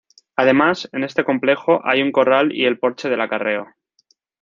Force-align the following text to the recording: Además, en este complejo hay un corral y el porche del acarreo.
Además, 0.35 0.89
en 0.93 1.03
este 1.03 1.23
complejo 1.23 1.79
hay 1.85 2.01
un 2.01 2.11
corral 2.11 2.51
y 2.55 2.65
el 2.65 2.79
porche 2.79 3.07
del 3.07 3.21
acarreo. 3.21 3.67